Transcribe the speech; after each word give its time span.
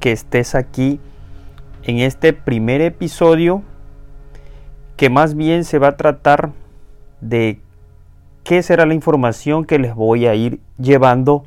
que 0.00 0.12
estés 0.12 0.54
aquí 0.54 0.98
en 1.84 1.98
este 1.98 2.32
primer 2.32 2.80
episodio 2.80 3.62
que 4.96 5.08
más 5.10 5.34
bien 5.34 5.64
se 5.64 5.78
va 5.78 5.88
a 5.88 5.96
tratar 5.96 6.50
de 7.20 7.60
qué 8.42 8.62
será 8.62 8.86
la 8.86 8.94
información 8.94 9.64
que 9.64 9.78
les 9.78 9.94
voy 9.94 10.26
a 10.26 10.34
ir 10.34 10.60
llevando 10.78 11.44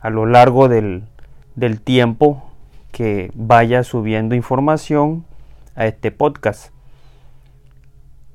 a 0.00 0.10
lo 0.10 0.26
largo 0.26 0.68
del, 0.68 1.04
del 1.54 1.80
tiempo 1.80 2.42
que 2.90 3.30
vaya 3.34 3.82
subiendo 3.84 4.34
información 4.34 5.24
a 5.74 5.86
este 5.86 6.10
podcast. 6.10 6.72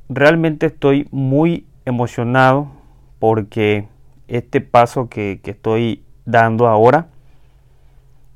Realmente 0.09 0.65
estoy 0.65 1.07
muy 1.11 1.65
emocionado 1.85 2.69
porque 3.19 3.87
este 4.27 4.61
paso 4.61 5.09
que, 5.09 5.39
que 5.43 5.51
estoy 5.51 6.03
dando 6.25 6.67
ahora 6.67 7.07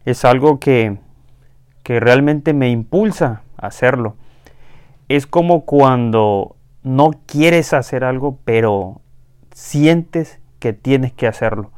es 0.06 0.26
algo 0.26 0.60
que, 0.60 0.98
que 1.84 2.00
realmente 2.00 2.54
me 2.54 2.70
impulsa 2.70 3.44
a 3.58 3.68
hacerlo. 3.68 4.16
Es 5.08 5.28
como 5.28 5.66
cuando 5.66 6.56
no 6.84 7.12
quieres 7.26 7.74
hacer 7.74 8.04
algo, 8.04 8.40
pero 8.46 9.02
sientes 9.54 10.40
que 10.60 10.74
tienes 10.74 11.14
que 11.14 11.28
hacerlo. 11.28 11.72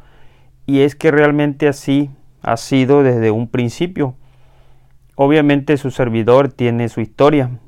Y 0.65 0.81
es 0.81 0.95
que 0.95 1.11
realmente 1.11 1.67
así 1.67 2.09
ha 2.41 2.57
sido 2.57 3.03
desde 3.03 3.31
un 3.31 3.47
principio. 3.47 4.15
Obviamente 5.15 5.77
su 5.77 5.91
servidor 5.91 6.49
tiene 6.49 6.89
su 6.89 7.02
historia, 7.02 7.59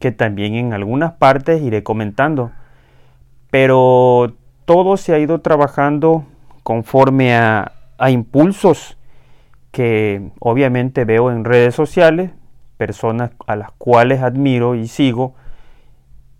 que 0.00 0.12
también 0.12 0.54
en 0.54 0.72
algunas 0.72 1.12
partes 1.12 1.62
iré 1.62 1.82
comentando, 1.82 2.50
pero 3.50 4.34
todo 4.64 4.96
se 4.96 5.14
ha 5.14 5.18
ido 5.18 5.40
trabajando 5.40 6.24
conforme 6.62 7.34
a, 7.34 7.72
a 7.96 8.10
impulsos 8.10 8.97
que 9.70 10.30
obviamente 10.40 11.04
veo 11.04 11.30
en 11.30 11.44
redes 11.44 11.74
sociales, 11.74 12.32
personas 12.76 13.32
a 13.46 13.56
las 13.56 13.72
cuales 13.72 14.22
admiro 14.22 14.74
y 14.74 14.88
sigo, 14.88 15.34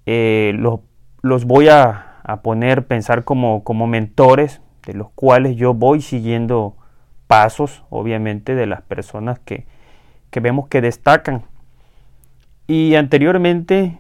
eh, 0.07 0.53
los, 0.57 0.81
los, 1.23 1.45
voy 1.45 1.69
a, 1.69 2.21
a, 2.23 2.43
poner, 2.43 2.87
pensar 2.87 3.25
como, 3.25 3.65
como 3.65 3.87
mentores, 3.87 4.61
de 4.87 4.95
los 4.95 5.11
cuales 5.11 5.57
yo 5.57 5.75
voy 5.75 6.01
siguiendo 6.01 6.77
pasos, 7.27 7.85
obviamente, 7.91 8.55
de 8.55 8.67
las 8.67 8.83
personas 8.83 9.39
que, 9.41 9.67
que 10.31 10.41
vemos 10.41 10.69
que 10.69 10.81
destacan. 10.81 11.45
Y 12.67 12.95
anteriormente, 12.95 13.99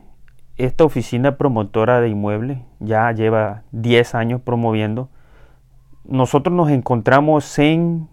esta 0.56 0.84
oficina 0.84 1.37
promotora 1.37 2.01
de 2.01 2.09
inmuebles 2.09 2.59
ya 2.81 3.11
lleva 3.12 3.62
10 3.73 4.15
años 4.15 4.41
promoviendo. 4.41 5.09
Nosotros 6.05 6.55
nos 6.55 6.71
encontramos 6.71 7.59
en 7.59 8.09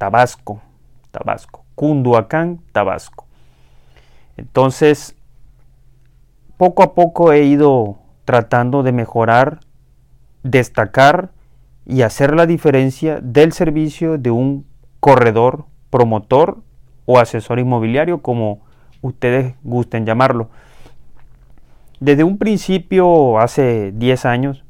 Tabasco, 0.00 0.62
Tabasco, 1.10 1.66
Cunduacán, 1.74 2.62
Tabasco. 2.72 3.26
Entonces, 4.38 5.14
poco 6.56 6.82
a 6.82 6.94
poco 6.94 7.34
he 7.34 7.44
ido 7.44 7.98
tratando 8.24 8.82
de 8.82 8.92
mejorar, 8.92 9.60
destacar 10.42 11.32
y 11.84 12.00
hacer 12.00 12.34
la 12.34 12.46
diferencia 12.46 13.20
del 13.20 13.52
servicio 13.52 14.16
de 14.16 14.30
un 14.30 14.64
corredor, 15.00 15.66
promotor 15.90 16.62
o 17.04 17.18
asesor 17.18 17.58
inmobiliario, 17.58 18.22
como 18.22 18.60
ustedes 19.02 19.54
gusten 19.62 20.06
llamarlo. 20.06 20.48
Desde 21.98 22.24
un 22.24 22.38
principio, 22.38 23.38
hace 23.38 23.92
10 23.92 24.24
años, 24.24 24.64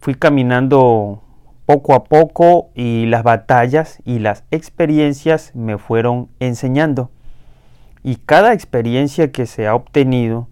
fui 0.00 0.16
caminando 0.16 1.22
poco 1.66 1.94
a 1.94 2.04
poco 2.04 2.70
y 2.74 3.06
las 3.06 3.24
batallas 3.24 4.00
y 4.04 4.20
las 4.20 4.44
experiencias 4.52 5.54
me 5.54 5.78
fueron 5.78 6.28
enseñando. 6.38 7.10
Y 8.04 8.16
cada 8.16 8.52
experiencia 8.52 9.32
que 9.32 9.46
se 9.46 9.66
ha 9.66 9.74
obtenido, 9.74 10.48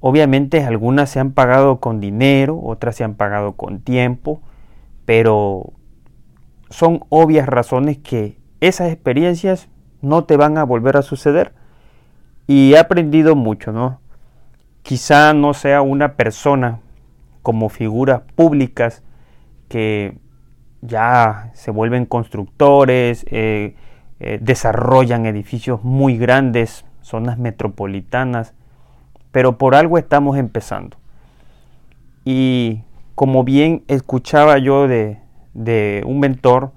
obviamente 0.00 0.64
algunas 0.64 1.10
se 1.10 1.20
han 1.20 1.32
pagado 1.32 1.78
con 1.78 2.00
dinero, 2.00 2.58
otras 2.62 2.96
se 2.96 3.04
han 3.04 3.14
pagado 3.14 3.52
con 3.52 3.80
tiempo, 3.80 4.40
pero 5.04 5.74
son 6.70 7.04
obvias 7.10 7.46
razones 7.46 7.98
que 7.98 8.38
esas 8.60 8.90
experiencias 8.90 9.68
no 10.00 10.24
te 10.24 10.38
van 10.38 10.56
a 10.56 10.64
volver 10.64 10.96
a 10.96 11.02
suceder. 11.02 11.52
Y 12.46 12.72
he 12.72 12.78
aprendido 12.78 13.36
mucho, 13.36 13.72
¿no? 13.72 14.00
Quizá 14.82 15.34
no 15.34 15.52
sea 15.52 15.82
una 15.82 16.14
persona 16.14 16.80
como 17.42 17.68
figuras 17.68 18.22
públicas 18.34 19.02
que 19.68 20.16
ya 20.86 21.50
se 21.54 21.70
vuelven 21.70 22.06
constructores, 22.06 23.26
eh, 23.30 23.74
eh, 24.20 24.38
desarrollan 24.40 25.26
edificios 25.26 25.84
muy 25.84 26.16
grandes, 26.16 26.84
zonas 27.02 27.38
metropolitanas, 27.38 28.54
pero 29.32 29.58
por 29.58 29.74
algo 29.74 29.98
estamos 29.98 30.38
empezando. 30.38 30.96
Y 32.24 32.82
como 33.14 33.44
bien 33.44 33.84
escuchaba 33.88 34.58
yo 34.58 34.88
de, 34.88 35.18
de 35.54 36.02
un 36.06 36.20
mentor, 36.20 36.72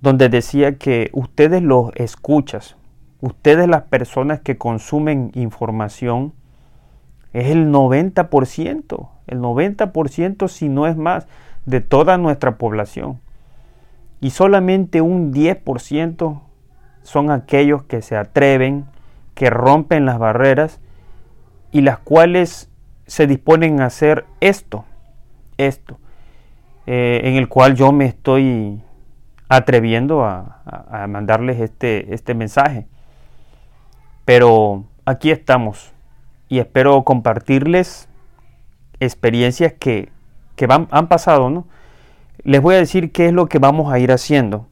donde 0.00 0.28
decía 0.28 0.76
que 0.76 1.10
ustedes 1.12 1.62
los 1.62 1.90
escuchas, 1.94 2.76
ustedes 3.20 3.68
las 3.68 3.82
personas 3.82 4.40
que 4.40 4.58
consumen 4.58 5.30
información, 5.34 6.32
es 7.32 7.50
el 7.50 7.70
90%, 7.72 9.08
el 9.26 9.38
90% 9.40 10.48
si 10.48 10.68
no 10.68 10.86
es 10.86 10.96
más, 10.96 11.26
de 11.64 11.80
toda 11.80 12.16
nuestra 12.16 12.56
población 12.56 13.20
y 14.20 14.30
solamente 14.30 15.00
un 15.00 15.32
10% 15.32 16.40
son 17.02 17.30
aquellos 17.30 17.84
que 17.84 18.02
se 18.02 18.16
atreven, 18.16 18.86
que 19.34 19.50
rompen 19.50 20.06
las 20.06 20.18
barreras 20.18 20.80
y 21.70 21.82
las 21.82 21.98
cuales 21.98 22.70
se 23.06 23.26
disponen 23.26 23.80
a 23.80 23.86
hacer 23.86 24.24
esto, 24.40 24.84
esto, 25.58 25.98
eh, 26.86 27.20
en 27.24 27.34
el 27.34 27.48
cual 27.48 27.76
yo 27.76 27.92
me 27.92 28.06
estoy 28.06 28.82
atreviendo 29.48 30.24
a, 30.24 30.52
mandarles 31.08 31.60
este, 31.60 32.12
este 32.14 32.34
mensaje. 32.34 32.88
Pero 34.24 34.84
aquí 35.04 35.30
estamos 35.30 35.92
y 36.48 36.58
espero 36.58 37.04
compartirles 37.04 38.08
experiencias 38.98 39.74
que, 39.74 40.10
que 40.56 40.66
van, 40.66 40.88
han 40.90 41.06
pasado, 41.06 41.50
¿no? 41.50 41.66
Les 42.46 42.62
voy 42.62 42.76
a 42.76 42.78
decir 42.78 43.10
qué 43.10 43.26
es 43.26 43.32
lo 43.32 43.46
que 43.46 43.58
vamos 43.58 43.92
a 43.92 43.98
ir 43.98 44.12
haciendo. 44.12 44.68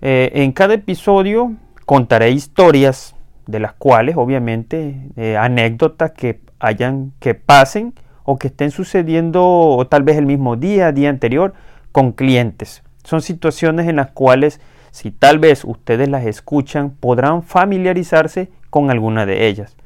Eh, 0.00 0.30
en 0.36 0.52
cada 0.52 0.72
episodio 0.72 1.52
contaré 1.84 2.30
historias 2.30 3.14
de 3.46 3.60
las 3.60 3.74
cuales, 3.74 4.16
obviamente, 4.16 5.10
eh, 5.16 5.36
anécdotas 5.36 6.12
que 6.12 6.40
hayan, 6.58 7.12
que 7.20 7.34
pasen 7.34 7.92
o 8.24 8.38
que 8.38 8.46
estén 8.46 8.70
sucediendo 8.70 9.44
o 9.46 9.86
tal 9.86 10.02
vez 10.02 10.16
el 10.16 10.24
mismo 10.24 10.56
día, 10.56 10.92
día 10.92 11.10
anterior, 11.10 11.52
con 11.92 12.12
clientes. 12.12 12.82
Son 13.04 13.20
situaciones 13.20 13.86
en 13.86 13.96
las 13.96 14.12
cuales, 14.12 14.62
si 14.90 15.10
tal 15.10 15.38
vez 15.38 15.62
ustedes 15.64 16.08
las 16.08 16.24
escuchan, 16.24 16.88
podrán 16.88 17.42
familiarizarse 17.42 18.50
con 18.70 18.90
alguna 18.90 19.26
de 19.26 19.46
ellas. 19.46 19.76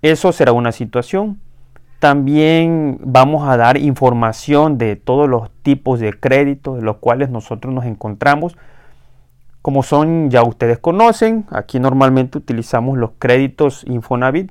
Eso 0.00 0.32
será 0.32 0.52
una 0.52 0.72
situación. 0.72 1.40
También 2.02 2.98
vamos 3.00 3.48
a 3.48 3.56
dar 3.56 3.76
información 3.76 4.76
de 4.76 4.96
todos 4.96 5.28
los 5.28 5.50
tipos 5.62 6.00
de 6.00 6.12
créditos 6.12 6.74
de 6.78 6.82
los 6.82 6.96
cuales 6.96 7.30
nosotros 7.30 7.72
nos 7.72 7.84
encontramos. 7.84 8.56
Como 9.62 9.84
son, 9.84 10.28
ya 10.28 10.42
ustedes 10.42 10.78
conocen, 10.78 11.46
aquí 11.52 11.78
normalmente 11.78 12.38
utilizamos 12.38 12.98
los 12.98 13.12
créditos 13.20 13.84
Infonavit, 13.86 14.50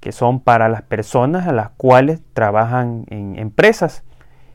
que 0.00 0.10
son 0.10 0.40
para 0.40 0.70
las 0.70 0.80
personas 0.80 1.46
a 1.46 1.52
las 1.52 1.68
cuales 1.76 2.22
trabajan 2.32 3.04
en 3.10 3.38
empresas. 3.38 4.02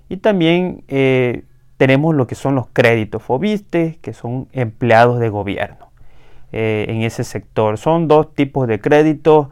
Y 0.09 0.17
también 0.17 0.83
eh, 0.87 1.43
tenemos 1.77 2.15
lo 2.15 2.25
que 2.25 2.33
son 2.33 2.55
los 2.55 2.65
créditos 2.73 3.21
Fobiste, 3.21 3.99
que 4.01 4.13
son 4.13 4.47
empleados 4.51 5.19
de 5.19 5.29
gobierno 5.29 5.91
eh, 6.51 6.87
en 6.89 7.03
ese 7.03 7.23
sector. 7.23 7.77
Son 7.77 8.07
dos 8.07 8.33
tipos 8.33 8.67
de 8.67 8.81
créditos 8.81 9.49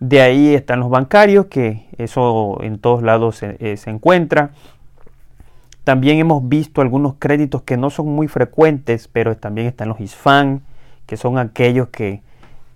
de 0.00 0.20
ahí 0.20 0.54
están 0.54 0.80
los 0.80 0.90
bancarios, 0.90 1.46
que 1.46 1.86
eso 1.98 2.58
en 2.62 2.78
todos 2.78 3.02
lados 3.02 3.36
se, 3.36 3.56
eh, 3.58 3.76
encuentra. 3.86 4.50
También 5.84 6.18
hemos 6.18 6.48
visto 6.48 6.80
algunos 6.80 7.14
créditos 7.18 7.62
que 7.62 7.76
no 7.76 7.90
son 7.90 8.08
muy 8.08 8.28
frecuentes, 8.28 9.08
pero 9.08 9.36
también 9.36 9.66
están 9.66 9.88
los 9.88 10.00
ISFAN, 10.00 10.62
que 11.06 11.16
son 11.16 11.38
aquellos 11.38 11.88
que, 11.88 12.22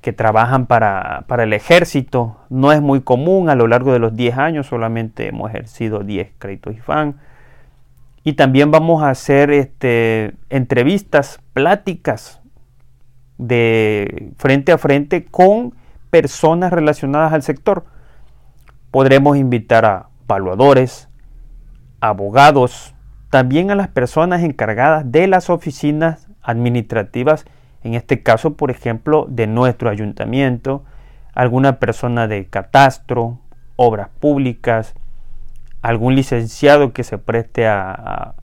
que 0.01 0.13
trabajan 0.13 0.67
para, 0.67 1.25
para, 1.29 1.45
el 1.45 1.53
ejército. 1.53 2.39
No 2.49 2.73
es 2.73 2.81
muy 2.81 3.03
común, 3.03 3.51
a 3.51 3.55
lo 3.55 3.69
largo 3.69 3.93
de 3.93 3.99
los 3.99 4.17
10 4.17 4.39
años 4.39 4.67
solamente 4.67 5.29
hemos 5.29 5.51
ejercido 5.51 6.01
10 6.01 6.31
créditos 6.39 6.75
IFAN. 6.75 7.17
Y 8.25 8.35
también 8.35 8.71
vamos 8.71 9.03
a 9.03 9.11
hacer 9.11 9.51
este, 9.51 10.33
entrevistas, 10.49 11.41
pláticas 11.53 12.41
de 13.37 14.33
frente 14.39 14.73
a 14.73 14.79
frente 14.79 15.25
con 15.25 15.75
personas 16.13 16.75
relacionadas 16.75 17.33
al 17.33 17.43
sector. 17.43 17.87
Podremos 18.91 19.39
invitar 19.39 19.87
a 19.87 20.09
evaluadores, 20.25 21.09
abogados, 22.01 22.95
también 23.31 23.71
a 23.71 23.75
las 23.75 23.89
personas 23.89 24.43
encargadas 24.43 25.11
de 25.11 25.27
las 25.27 25.49
oficinas 25.49 26.29
administrativas, 26.43 27.47
en 27.83 27.95
este 27.95 28.23
caso, 28.23 28.59
por 28.59 28.71
ejemplo, 28.71 29.25
de 29.27 29.47
nuestro 29.47 29.89
ayuntamiento, 29.89 30.85
alguna 31.33 31.79
persona 31.79 32.29
de 32.29 32.47
catastro, 32.47 33.39
obras 33.77 34.11
públicas, 34.21 34.93
algún 35.81 36.15
licenciado 36.15 36.93
que 36.93 37.05
se 37.05 37.17
preste 37.17 37.67
a, 37.67 38.35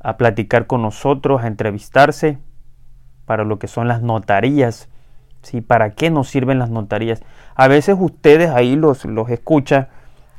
a, 0.00 0.16
platicar 0.16 0.66
con 0.66 0.82
nosotros, 0.82 1.44
a 1.44 1.46
entrevistarse 1.46 2.38
para 3.24 3.44
lo 3.44 3.60
que 3.60 3.68
son 3.68 3.86
las 3.86 4.02
notarías. 4.02 4.88
¿Sí? 5.42 5.60
¿Para 5.60 5.90
qué 5.90 6.10
nos 6.10 6.28
sirven 6.28 6.58
las 6.58 6.70
notarías? 6.70 7.22
A 7.54 7.68
veces 7.68 7.96
ustedes 7.98 8.50
ahí 8.50 8.76
los, 8.76 9.04
los 9.04 9.28
escuchan, 9.30 9.88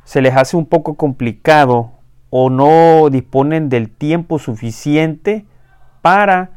se 0.04 0.22
les 0.22 0.36
hace 0.36 0.56
un 0.56 0.66
poco 0.66 0.94
complicado 0.94 1.92
o 2.30 2.48
no 2.50 3.10
disponen 3.10 3.68
del 3.68 3.90
tiempo 3.90 4.38
suficiente 4.38 5.44
para 6.02 6.50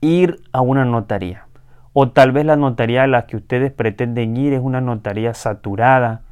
ir 0.00 0.40
a 0.52 0.60
una 0.60 0.84
notaría. 0.84 1.46
O 1.92 2.10
tal 2.10 2.32
vez 2.32 2.44
la 2.44 2.56
notaría 2.56 3.04
a 3.04 3.06
la 3.06 3.26
que 3.26 3.36
ustedes 3.36 3.72
pretenden 3.72 4.36
ir 4.36 4.52
es 4.52 4.60
una 4.60 4.80
notaría 4.80 5.34
saturada 5.34 6.22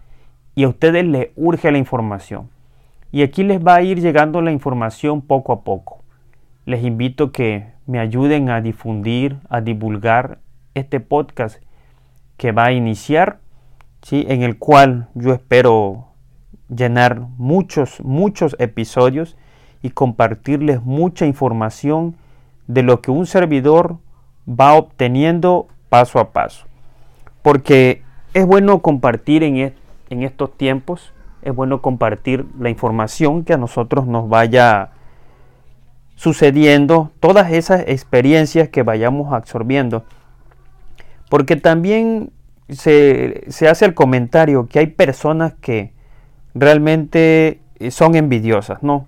y 0.55 0.65
a 0.65 0.69
ustedes 0.69 1.05
les 1.05 1.29
urge 1.37 1.71
la 1.73 1.79
información. 1.79 2.51
Y 3.11 3.23
aquí 3.23 3.43
les 3.43 3.65
va 3.65 3.77
a 3.77 3.83
ir 3.83 4.01
llegando 4.01 4.43
la 4.43 4.53
información 4.53 5.23
poco 5.23 5.53
a 5.53 5.63
poco. 5.63 6.03
Les 6.65 6.85
invito 6.85 7.33
que 7.33 7.73
me 7.87 7.99
ayuden 7.99 8.51
a 8.51 8.61
difundir, 8.61 9.39
a 9.49 9.61
divulgar 9.61 10.39
este 10.79 11.01
podcast 11.01 11.63
que 12.37 12.53
va 12.53 12.67
a 12.67 12.73
iniciar, 12.73 13.41
¿sí? 14.03 14.25
en 14.29 14.43
el 14.43 14.59
cual 14.59 15.09
yo 15.15 15.33
espero 15.33 16.09
llenar 16.69 17.21
muchos, 17.37 18.01
muchos 18.03 18.57
episodios 18.59 19.37
y 19.83 19.91
compartirles 19.91 20.83
mucha 20.83 21.27
información 21.27 22.17
de 22.67 22.83
lo 22.83 23.01
que 23.01 23.11
un 23.11 23.27
servidor 23.27 23.99
va 24.49 24.75
obteniendo 24.75 25.69
paso 25.89 26.21
a 26.21 26.33
paso. 26.33 26.67
Porque 27.43 28.03
es 28.35 28.47
bueno 28.47 28.81
compartir 28.81 29.43
en, 29.43 29.75
en 30.11 30.23
estos 30.23 30.57
tiempos, 30.57 31.13
es 31.43 31.55
bueno 31.55 31.81
compartir 31.81 32.47
la 32.59 32.71
información 32.71 33.45
que 33.45 33.55
a 33.55 33.59
nosotros 33.59 34.07
nos 34.07 34.29
vaya 34.29 34.91
sucediendo, 36.19 37.13
todas 37.21 37.53
esas 37.53 37.85
experiencias 37.87 38.69
que 38.69 38.83
vayamos 38.83 39.33
absorbiendo. 39.33 40.05
Porque 41.29 41.57
también 41.57 42.31
se, 42.69 43.45
se 43.49 43.69
hace 43.69 43.85
el 43.85 43.95
comentario 43.95 44.67
que 44.67 44.79
hay 44.79 44.87
personas 44.87 45.55
que, 45.61 45.93
realmente 46.59 47.61
eh, 47.79 47.91
son 47.91 48.15
envidiosas, 48.15 48.83
¿no? 48.83 49.07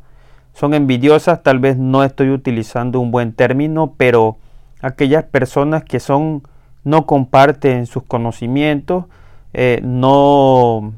Son 0.52 0.75
envidiosas, 0.75 1.43
tal 1.43 1.58
vez 1.58 1.76
no 1.76 2.05
estoy 2.05 2.31
utilizando 2.31 3.00
un 3.00 3.11
buen 3.11 3.32
término, 3.32 3.94
pero 3.96 4.37
aquellas 4.82 5.25
personas 5.25 5.84
que 5.84 6.00
son 6.00 6.43
no 6.84 7.06
comparten 7.06 7.87
sus 7.87 8.02
conocimientos, 8.02 9.05
eh, 9.52 9.81
no, 9.82 10.93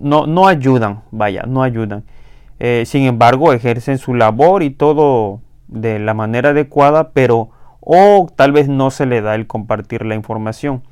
no, 0.00 0.26
no, 0.26 0.46
ayudan, 0.46 1.02
vaya, 1.10 1.44
no 1.46 1.62
ayudan. 1.62 2.04
Eh, 2.58 2.84
sin 2.86 3.02
embargo, 3.02 3.52
ejercen 3.52 3.98
su 3.98 4.14
labor 4.14 4.62
y 4.62 4.70
todo 4.70 5.40
de 5.68 5.98
la 5.98 6.14
manera 6.14 6.50
adecuada, 6.50 7.10
pero 7.10 7.50
o 7.84 8.26
tal 8.34 8.52
vez 8.52 8.68
no 8.68 8.90
se 8.90 9.06
le 9.06 9.20
da 9.20 9.34
el 9.34 9.46
compartir 9.46 10.04
la 10.04 10.14
información. 10.14 10.82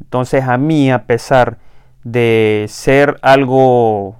Entonces 0.00 0.44
a 0.44 0.56
mí, 0.56 0.90
a 0.90 1.04
pesar 1.04 1.58
de 2.04 2.66
ser 2.68 3.18
algo, 3.22 4.16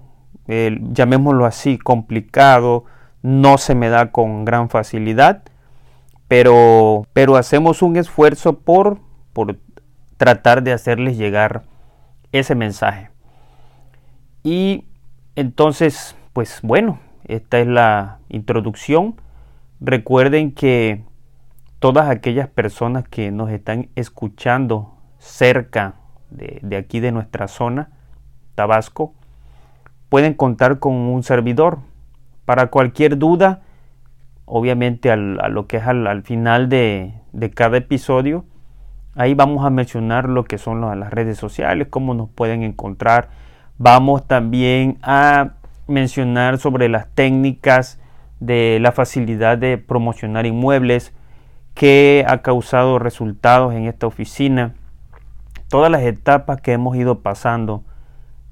llamémoslo 0.47 1.47
así, 1.47 1.79
complicado, 1.79 2.85
no 3.23 3.59
se 3.59 3.75
me 3.75 3.89
da 3.89 4.11
con 4.11 4.45
gran 4.45 4.69
facilidad, 4.69 5.43
pero, 6.29 7.07
pero 7.13 7.37
hacemos 7.37 7.81
un 7.83 7.97
esfuerzo 7.97 8.59
por, 8.59 8.99
por 9.33 9.57
tratar 10.17 10.63
de 10.63 10.73
hacerles 10.73 11.17
llegar 11.17 11.63
ese 12.33 12.55
mensaje. 12.55 13.11
Y 14.43 14.85
entonces, 15.37 16.17
pues 16.33 16.61
bueno, 16.63 16.99
esta 17.25 17.61
es 17.61 17.67
la 17.67 18.19
introducción. 18.29 19.15
Recuerden 19.81 20.53
que 20.53 21.03
todas 21.85 22.09
aquellas 22.09 22.49
personas 22.49 23.07
que 23.07 23.31
nos 23.31 23.51
están 23.51 23.91
escuchando 23.95 24.95
cerca 25.19 25.97
de, 26.31 26.79
aquí 26.79 26.99
de 26.99 27.13
nuestra 27.13 27.47
zona, 27.47 27.91
Tabasco, 28.55 29.13
pueden 30.09 30.33
contar 30.33 30.79
con 30.79 30.95
un 30.95 31.23
servidor. 31.23 31.81
Para 32.47 32.69
cualquier 32.69 33.19
duda, 33.19 33.61
obviamente 34.47 35.11
al, 35.11 35.39
a 35.43 35.51
lo 35.51 35.67
que 35.67 35.77
es 35.77 35.87
al, 35.87 36.23
final 36.23 36.71
de, 36.71 37.13
cada 37.53 37.77
episodio, 37.77 38.47
ahí 39.15 39.35
vamos 39.35 39.63
a 39.67 39.69
mencionar 39.69 40.31
lo 40.31 40.45
que 40.45 40.57
son 40.57 40.81
las 40.81 41.11
redes 41.13 41.37
sociales, 41.37 41.89
cómo 41.91 42.15
nos 42.15 42.31
pueden 42.31 42.63
encontrar. 42.63 43.29
Vamos 43.77 44.27
también 44.27 44.97
a 45.03 45.57
mencionar 45.87 46.57
sobre 46.57 46.89
las 46.89 47.09
técnicas 47.09 48.01
de 48.41 48.79
la 48.81 48.91
facilidad 48.91 49.59
de 49.59 49.77
promocionar 49.77 50.47
inmuebles 50.47 51.13
que 51.75 52.25
ha 52.29 52.39
causado 52.39 52.99
resultados 52.99 53.75
en 53.75 53.87
esta 53.87 54.07
oficina. 54.07 54.75
Todas 55.69 55.91
las 55.91 56.03
etapas 56.03 56.61
que 56.61 56.73
hemos 56.73 56.97
ido 56.97 57.21
pasando, 57.21 57.83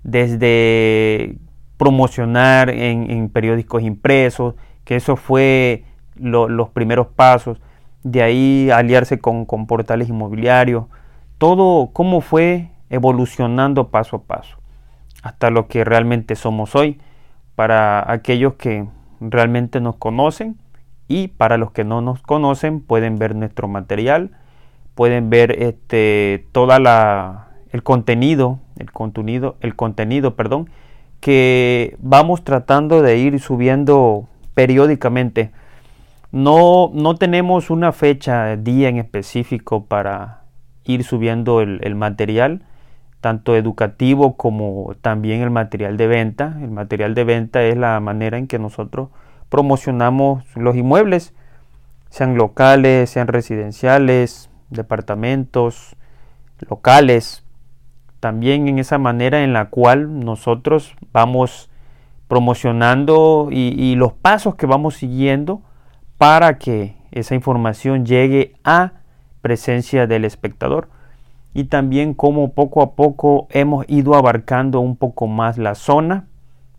desde 0.03 1.39
promocionar 1.77 2.71
en, 2.71 3.29
periódicos 3.29 3.83
impresos, 3.83 4.55
que 4.85 4.97
eso 4.97 5.17
fue 5.17 5.85
los 6.17 6.69
primeros 6.71 7.07
pasos, 7.07 7.61
de 8.03 8.23
ahí 8.23 8.71
aliarse 8.71 9.21
con, 9.21 9.47
con 9.47 9.67
portales 9.67 10.09
inmobiliarios, 10.09 10.87
todo 11.39 11.91
cómo 11.93 12.21
fue 12.21 12.71
evolucionando 12.91 13.89
paso 13.89 14.17
a 14.17 14.23
paso, 14.23 14.59
hasta 15.23 15.51
lo 15.51 15.69
que 15.69 15.85
realmente 15.85 16.35
somos 16.35 16.75
hoy, 16.75 17.01
para 17.55 18.11
aquellos 18.11 18.55
que 18.55 18.87
realmente 19.21 19.81
nos 19.81 19.97
conocen 19.97 20.57
y 21.13 21.29
para 21.29 21.59
los 21.59 21.73
que 21.73 21.85
no 21.85 22.01
nos 22.01 22.23
conocen 22.23 22.81
pueden 22.81 23.19
ver 23.19 23.35
nuestro 23.35 23.69
material 23.69 24.31
pueden 24.95 25.31
ver 25.31 25.63
este, 25.63 26.47
toda 26.53 26.79
la, 26.79 27.49
el 27.71 27.83
contenido, 27.83 28.59
el 28.79 28.93
contenido, 28.93 29.57
el 29.61 29.75
contenido, 29.75 30.35
perdón, 30.35 30.71
que 31.21 31.97
vamos 32.01 32.45
tratando 32.45 33.03
de 33.03 33.19
ir 33.19 33.41
subiendo 33.41 34.29
periódicamente. 34.55 35.51
No, 36.31 36.91
no 36.95 37.15
tenemos 37.17 37.71
una 37.71 37.93
fecha, 37.93 38.57
día 38.57 38.89
en 38.89 38.99
específico 38.99 39.85
para 39.85 40.43
ir 40.85 41.05
subiendo 41.05 41.61
el, 41.61 41.81
el 41.83 41.95
material, 41.95 42.63
tanto 43.21 43.55
educativo 43.55 44.37
como 44.37 44.95
también 45.01 45.43
el 45.43 45.51
material 45.51 45.97
de 45.97 46.07
venta. 46.07 46.59
El 46.61 46.71
material 46.71 47.15
de 47.15 47.25
venta 47.25 47.63
es 47.63 47.77
la 47.77 48.01
manera 48.01 48.39
en 48.39 48.47
que 48.47 48.59
nosotros 48.59 49.11
promocionamos 49.53 50.45
los 50.57 50.77
inmuebles, 50.77 51.35
sean 52.09 52.39
locales, 52.39 53.11
sean 53.11 53.27
residenciales, 53.27 54.49
departamentos 54.71 55.95
locales, 56.71 57.45
también 58.19 58.67
en 58.67 58.79
esa 58.79 58.97
manera 58.97 59.45
en 59.45 59.53
la 59.53 59.67
cual 59.67 60.21
nosotros 60.21 60.95
vamos 61.13 61.69
promocionando 62.29 63.49
y, 63.51 63.95
los 63.97 64.15
pasos 64.15 64.55
que 64.55 64.65
vamos 64.65 64.95
siguiendo 64.95 65.61
para 66.17 66.57
que 66.57 66.97
esa 67.11 67.35
información 67.35 68.07
llegue 68.07 68.55
a 68.65 68.93
presencia 69.43 70.07
del 70.07 70.25
espectador 70.25 70.89
y 71.53 71.65
también 71.65 72.15
como 72.15 72.53
poco 72.53 72.81
a 72.81 72.93
poco 72.95 73.49
hemos 73.51 73.85
ido 73.87 74.15
abarcando 74.15 74.81
un 74.81 74.97
poco 74.97 75.27
más 75.27 75.59
la 75.59 75.75
zona. 75.75 76.27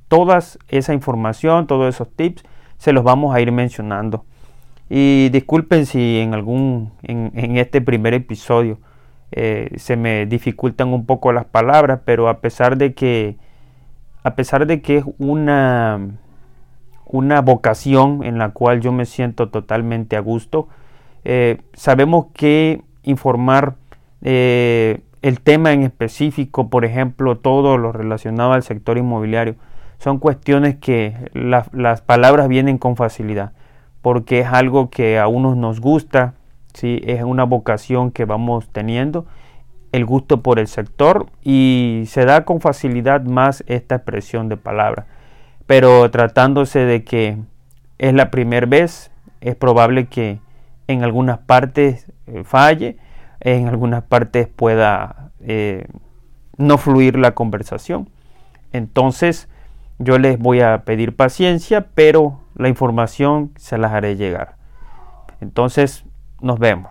Toda 0.07 0.39
esa 0.69 0.93
información, 0.95 1.67
todos 1.67 1.93
esos 1.93 2.09
tips 2.09 2.43
se 2.83 2.91
los 2.91 3.05
vamos 3.05 3.33
a 3.33 3.39
ir 3.39 3.49
mencionando. 3.53 4.25
Y 4.89 5.29
disculpen 5.29 5.85
si 5.85 6.19
en 6.19 6.33
algún 6.33 6.91
en, 7.01 7.55
este 7.55 7.79
primer 7.79 8.13
episodio 8.13 8.77
eh, 9.31 9.69
se 9.77 9.95
me 9.95 10.25
dificultan 10.25 10.89
un 10.89 11.05
poco 11.05 11.31
las 11.31 11.45
palabras, 11.45 12.01
pero 12.03 12.27
a 12.27 12.41
pesar 12.41 12.75
de 12.75 12.93
que 12.93 13.37
a 14.21 14.35
pesar 14.35 14.67
de 14.67 14.81
que 14.81 14.97
es 14.97 15.05
una 15.17 15.97
una 17.05 17.39
vocación 17.39 18.21
en 18.25 18.37
la 18.37 18.49
cual 18.49 18.81
yo 18.81 18.91
me 18.91 19.05
siento 19.05 19.47
totalmente 19.47 20.17
a 20.17 20.19
gusto, 20.19 20.67
eh, 21.23 21.61
sabemos 21.71 22.25
que 22.33 22.81
informar 23.03 23.75
eh, 24.23 24.99
el 25.21 25.39
tema 25.39 25.71
en 25.71 25.83
específico, 25.83 26.69
por 26.69 26.83
ejemplo, 26.83 27.37
todo 27.37 27.77
lo 27.77 27.93
relacionado 27.93 28.51
al 28.51 28.63
sector 28.63 28.97
inmobiliario. 28.97 29.55
Son 30.03 30.19
cuestiones 30.19 30.75
que 30.75 31.15
las 31.31 32.01
palabras 32.01 32.49
vienen 32.49 32.77
con 32.77 32.97
facilidad, 32.97 33.53
porque 34.01 34.41
es 34.41 34.47
algo 34.47 34.89
que 34.89 35.17
a 35.17 35.27
unos 35.29 35.55
nos 35.55 35.79
gusta, 35.79 36.33
¿sí? 36.73 36.99
es 37.05 37.23
una 37.23 37.45
vocación 37.45 38.11
que 38.11 38.25
vamos 38.25 38.67
teniendo, 38.73 39.25
el 39.93 40.03
gusto 40.03 40.41
por 40.41 40.59
el 40.59 40.67
sector 40.67 41.27
y 41.41 42.03
se 42.07 42.25
da 42.25 42.43
con 42.43 42.59
facilidad 42.59 43.21
más 43.23 43.63
esta 43.65 43.95
expresión 43.95 44.49
de 44.49 44.57
palabra. 44.57 45.05
Pero 45.67 46.11
tratándose 46.11 46.79
de 46.79 47.05
que 47.05 47.37
es 47.97 48.13
la 48.13 48.29
primera 48.29 48.65
vez, 48.65 49.09
es 49.39 49.55
probable 49.55 50.07
que 50.07 50.41
en 50.89 51.05
algunas 51.05 51.37
partes 51.37 52.11
eh, 52.27 52.43
falle, 52.43 52.97
en 53.39 53.69
algunas 53.69 54.03
partes 54.03 54.49
pueda 54.49 55.31
eh, 55.39 55.87
no 56.57 56.77
fluir 56.77 57.17
la 57.17 57.31
conversación. 57.35 58.09
Entonces 58.73 59.47
yo 59.99 60.17
les 60.17 60.39
voy 60.39 60.61
a 60.61 60.83
pedir 60.85 61.15
paciencia, 61.15 61.87
pero 61.93 62.41
la 62.55 62.69
información 62.69 63.51
se 63.57 63.77
las 63.77 63.93
haré 63.93 64.15
llegar. 64.15 64.55
Entonces 65.41 66.05
nos 66.41 66.59
vemos. 66.59 66.89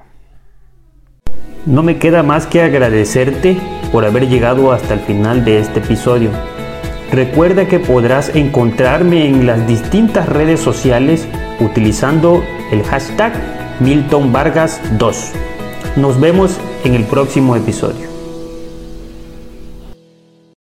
No 1.67 1.83
me 1.83 1.99
queda 1.99 2.23
más 2.23 2.47
que 2.47 2.63
agradecerte 2.63 3.57
por 3.93 4.05
haber 4.05 4.29
llegado 4.29 4.73
hasta 4.73 4.95
el 4.95 5.01
final 5.01 5.45
de 5.45 5.61
este 5.61 5.79
episodio. 5.79 6.31
Recuerda 7.13 7.69
que 7.69 7.79
podrás 7.79 8.35
encontrarme 8.35 9.29
en 9.29 9.47
las 9.47 9.67
distintas 9.67 10.29
redes 10.29 10.61
sociales 10.61 11.29
utilizando 11.61 12.43
el 12.73 12.83
hashtag 12.83 13.33
Milton 13.81 14.33
Vargas 14.33 14.81
2. 14.99 15.33
Nos 15.97 16.19
vemos 16.19 16.59
en 16.85 16.95
el 16.95 17.05
próximo 17.05 17.55
episodio. 17.55 18.12